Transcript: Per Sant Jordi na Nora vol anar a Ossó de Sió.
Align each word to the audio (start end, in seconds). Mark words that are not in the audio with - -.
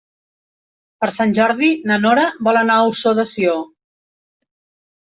Per 1.03 1.09
Sant 1.17 1.35
Jordi 1.41 1.69
na 1.91 1.99
Nora 2.07 2.25
vol 2.49 2.61
anar 2.65 2.79
a 2.81 2.89
Ossó 2.95 3.17
de 3.21 3.31
Sió. 3.35 3.57